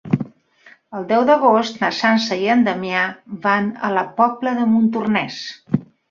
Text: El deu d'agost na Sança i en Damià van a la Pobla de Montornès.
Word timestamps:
El 0.99 1.03
deu 1.09 1.25
d'agost 1.29 1.75
na 1.83 1.91
Sança 1.97 2.37
i 2.45 2.49
en 2.53 2.63
Damià 2.67 3.03
van 3.43 3.67
a 3.89 3.91
la 3.97 4.05
Pobla 4.21 4.55
de 4.61 4.65
Montornès. 4.71 5.37